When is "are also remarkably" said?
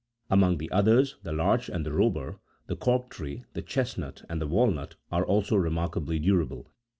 5.11-6.17